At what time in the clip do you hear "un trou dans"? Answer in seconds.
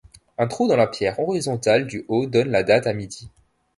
0.39-0.77